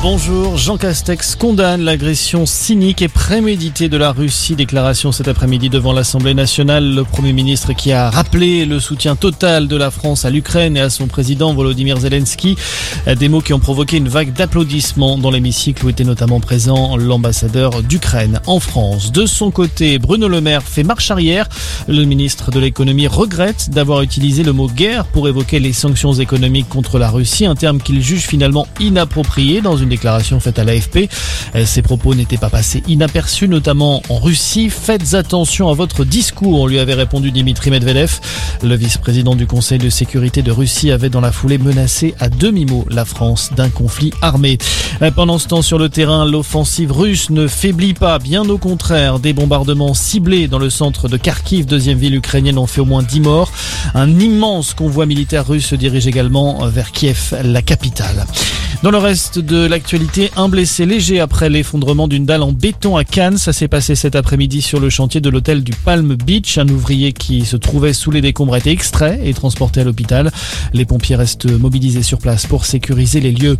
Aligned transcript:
Bonjour, 0.00 0.56
Jean 0.56 0.76
Castex 0.76 1.34
condamne 1.34 1.82
l'agression 1.82 2.46
cynique 2.46 3.02
et 3.02 3.08
préméditée 3.08 3.88
de 3.88 3.96
la 3.96 4.12
Russie. 4.12 4.54
Déclaration 4.54 5.10
cet 5.10 5.26
après-midi 5.26 5.70
devant 5.70 5.92
l'Assemblée 5.92 6.34
nationale. 6.34 6.94
Le 6.94 7.02
Premier 7.02 7.32
ministre 7.32 7.72
qui 7.72 7.90
a 7.90 8.08
rappelé 8.08 8.64
le 8.64 8.78
soutien 8.78 9.16
total 9.16 9.66
de 9.66 9.74
la 9.74 9.90
France 9.90 10.24
à 10.24 10.30
l'Ukraine 10.30 10.76
et 10.76 10.80
à 10.80 10.88
son 10.88 11.08
président 11.08 11.52
Volodymyr 11.52 11.98
Zelensky. 11.98 12.56
Des 13.18 13.28
mots 13.28 13.40
qui 13.40 13.52
ont 13.52 13.58
provoqué 13.58 13.96
une 13.96 14.08
vague 14.08 14.32
d'applaudissements 14.32 15.18
dans 15.18 15.32
l'hémicycle 15.32 15.84
où 15.84 15.88
était 15.88 16.04
notamment 16.04 16.38
présent 16.38 16.96
l'ambassadeur 16.96 17.82
d'Ukraine 17.82 18.40
en 18.46 18.60
France. 18.60 19.10
De 19.10 19.26
son 19.26 19.50
côté, 19.50 19.98
Bruno 19.98 20.28
Le 20.28 20.40
Maire 20.40 20.62
fait 20.62 20.84
marche 20.84 21.10
arrière. 21.10 21.48
Le 21.88 22.04
ministre 22.04 22.52
de 22.52 22.60
l'économie 22.60 23.08
regrette 23.08 23.70
d'avoir 23.70 24.02
utilisé 24.02 24.44
le 24.44 24.52
mot 24.52 24.68
guerre 24.68 25.06
pour 25.06 25.26
évoquer 25.26 25.58
les 25.58 25.72
sanctions 25.72 26.12
économiques 26.12 26.68
contre 26.68 27.00
la 27.00 27.10
Russie, 27.10 27.46
un 27.46 27.56
terme 27.56 27.80
qu'il 27.80 28.00
juge 28.00 28.28
finalement 28.28 28.68
inapproprié 28.78 29.60
dans 29.60 29.76
une 29.76 29.87
déclaration 29.88 30.40
faite 30.40 30.58
à 30.58 30.64
l'AFP. 30.64 31.08
Euh, 31.54 31.64
ces 31.66 31.82
propos 31.82 32.14
n'étaient 32.14 32.36
pas 32.36 32.50
passés 32.50 32.82
inaperçus, 32.88 33.48
notamment 33.48 34.02
en 34.08 34.18
Russie. 34.18 34.70
Faites 34.70 35.14
attention 35.14 35.68
à 35.68 35.74
votre 35.74 36.04
discours, 36.04 36.68
lui 36.68 36.78
avait 36.78 36.94
répondu 36.94 37.30
Dimitri 37.30 37.70
Medvedev. 37.70 38.20
Le 38.62 38.74
vice-président 38.74 39.34
du 39.34 39.46
Conseil 39.46 39.78
de 39.78 39.90
sécurité 39.90 40.42
de 40.42 40.50
Russie 40.50 40.90
avait 40.90 41.10
dans 41.10 41.20
la 41.20 41.32
foulée 41.32 41.58
menacé 41.58 42.14
à 42.20 42.28
demi-mot 42.28 42.86
la 42.90 43.04
France 43.04 43.50
d'un 43.56 43.68
conflit 43.68 44.12
armé. 44.22 44.58
Euh, 45.02 45.10
pendant 45.10 45.38
ce 45.38 45.48
temps, 45.48 45.62
sur 45.62 45.78
le 45.78 45.88
terrain, 45.88 46.24
l'offensive 46.24 46.92
russe 46.92 47.30
ne 47.30 47.46
faiblit 47.46 47.94
pas, 47.94 48.18
bien 48.18 48.48
au 48.48 48.58
contraire. 48.58 49.18
Des 49.18 49.32
bombardements 49.32 49.94
ciblés 49.94 50.48
dans 50.48 50.58
le 50.58 50.70
centre 50.70 51.08
de 51.08 51.16
Kharkiv, 51.16 51.66
deuxième 51.66 51.98
ville 51.98 52.14
ukrainienne, 52.14 52.58
ont 52.58 52.66
fait 52.66 52.80
au 52.80 52.84
moins 52.84 53.02
10 53.02 53.20
morts. 53.20 53.52
Un 53.94 54.18
immense 54.20 54.74
convoi 54.74 55.06
militaire 55.06 55.46
russe 55.46 55.66
se 55.66 55.74
dirige 55.74 56.06
également 56.06 56.66
vers 56.66 56.92
Kiev, 56.92 57.34
la 57.44 57.62
capitale. 57.62 58.26
Dans 58.82 58.92
le 58.92 58.98
reste 58.98 59.40
de 59.40 59.66
l'actualité, 59.78 60.32
un 60.36 60.48
blessé 60.48 60.86
léger 60.86 61.20
après 61.20 61.48
l'effondrement 61.48 62.08
d'une 62.08 62.26
dalle 62.26 62.42
en 62.42 62.50
béton 62.50 62.96
à 62.96 63.04
Cannes. 63.04 63.38
Ça 63.38 63.52
s'est 63.52 63.68
passé 63.68 63.94
cet 63.94 64.16
après-midi 64.16 64.60
sur 64.60 64.80
le 64.80 64.90
chantier 64.90 65.20
de 65.20 65.30
l'hôtel 65.30 65.62
du 65.62 65.70
Palm 65.70 66.16
Beach. 66.16 66.58
Un 66.58 66.68
ouvrier 66.68 67.12
qui 67.12 67.44
se 67.44 67.56
trouvait 67.56 67.92
sous 67.92 68.10
les 68.10 68.20
décombres 68.20 68.54
a 68.54 68.58
été 68.58 68.72
extrait 68.72 69.20
et 69.22 69.32
transporté 69.32 69.80
à 69.80 69.84
l'hôpital. 69.84 70.32
Les 70.72 70.84
pompiers 70.84 71.14
restent 71.14 71.48
mobilisés 71.48 72.02
sur 72.02 72.18
place 72.18 72.44
pour 72.44 72.66
sécuriser 72.66 73.20
les 73.20 73.30
lieux. 73.30 73.56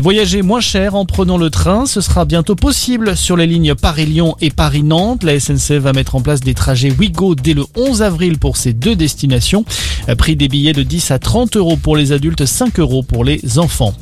Voyager 0.00 0.40
moins 0.40 0.60
cher 0.60 0.94
en 0.94 1.04
prenant 1.04 1.36
le 1.36 1.50
train, 1.50 1.84
ce 1.84 2.00
sera 2.00 2.24
bientôt 2.24 2.56
possible 2.56 3.14
sur 3.14 3.36
les 3.36 3.46
lignes 3.46 3.74
Paris-Lyon 3.74 4.36
et 4.40 4.48
Paris-Nantes. 4.48 5.24
La 5.24 5.38
SNCF 5.38 5.72
va 5.72 5.92
mettre 5.92 6.14
en 6.14 6.22
place 6.22 6.40
des 6.40 6.54
trajets 6.54 6.90
Wigo 6.90 7.34
dès 7.34 7.52
le 7.52 7.66
11 7.76 8.00
avril 8.00 8.38
pour 8.38 8.56
ces 8.56 8.72
deux 8.72 8.96
destinations. 8.96 9.66
Prix 10.16 10.36
des 10.36 10.48
billets 10.48 10.72
de 10.72 10.84
10 10.84 11.10
à 11.10 11.18
30 11.18 11.58
euros 11.58 11.76
pour 11.76 11.98
les 11.98 12.12
adultes, 12.12 12.46
5 12.46 12.78
euros 12.78 13.02
pour 13.02 13.24
les 13.24 13.58
enfants. 13.58 13.94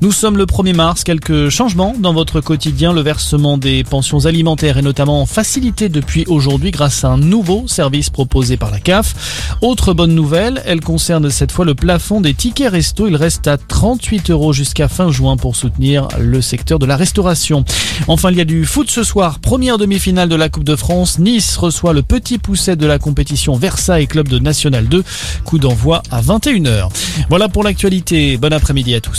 Nous 0.00 0.12
sommes 0.12 0.36
le 0.36 0.46
1er 0.46 0.74
mars, 0.74 1.04
quelques 1.04 1.48
changements 1.48 1.94
dans 1.98 2.14
votre 2.14 2.40
quotidien. 2.40 2.92
Le 2.92 3.00
versement 3.00 3.58
des 3.58 3.84
pensions 3.84 4.24
alimentaires 4.26 4.78
est 4.78 4.82
notamment 4.82 5.26
facilité 5.26 5.88
depuis 5.88 6.24
aujourd'hui 6.26 6.70
grâce 6.70 7.04
à 7.04 7.08
un 7.08 7.18
nouveau 7.18 7.64
service 7.66 8.08
proposé 8.08 8.56
par 8.56 8.70
la 8.70 8.80
CAF. 8.80 9.56
Autre 9.60 9.92
bonne 9.92 10.14
nouvelle, 10.14 10.62
elle 10.64 10.80
concerne 10.80 11.30
cette 11.30 11.52
fois 11.52 11.64
le 11.64 11.74
plafond 11.74 12.20
des 12.20 12.34
tickets 12.34 12.70
resto. 12.70 13.08
Il 13.08 13.16
reste 13.16 13.46
à 13.46 13.58
38 13.58 14.30
euros 14.30 14.52
jusqu'à 14.52 14.88
fin 14.88 15.10
juin 15.10 15.36
pour 15.36 15.56
soutenir 15.56 16.08
le 16.18 16.40
secteur 16.40 16.78
de 16.78 16.86
la 16.86 16.96
restauration. 16.96 17.64
Enfin, 18.08 18.30
il 18.30 18.38
y 18.38 18.40
a 18.40 18.44
du 18.46 18.64
foot 18.64 18.90
ce 18.90 19.02
soir. 19.02 19.40
Première 19.40 19.78
demi-finale 19.78 20.28
de 20.28 20.36
la 20.36 20.48
Coupe 20.48 20.64
de 20.64 20.76
France. 20.76 21.18
Nice 21.18 21.56
reçoit 21.56 21.92
le 21.92 22.02
petit 22.02 22.38
pousset 22.38 22.76
de 22.76 22.86
la 22.86 22.98
compétition 22.98 23.56
Versailles 23.56 24.06
Club 24.06 24.28
de 24.28 24.38
National 24.38 24.88
2. 24.88 25.04
Coup 25.44 25.58
d'envoi 25.58 26.02
à 26.10 26.22
21h. 26.22 26.88
Voilà 27.28 27.48
pour 27.48 27.64
l'actualité. 27.64 28.36
Bon 28.36 28.52
après-midi 28.52 28.94
à 28.94 29.00
tous. 29.00 29.18